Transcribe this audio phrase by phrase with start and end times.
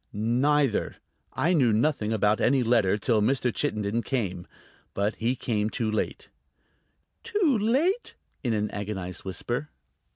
[0.11, 0.95] "Neither.
[1.33, 3.53] I knew nothing about any letter till Mr.
[3.53, 4.47] Chittenden came.
[4.95, 6.29] But he came too late."
[7.21, 9.69] "Too late?" in an agonized whisper.